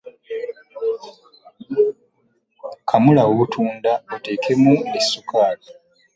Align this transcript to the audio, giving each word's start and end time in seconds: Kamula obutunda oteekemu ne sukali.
Kamula 2.89 3.21
obutunda 3.31 3.91
oteekemu 4.13 4.71
ne 4.91 4.99
sukali. 5.09 5.67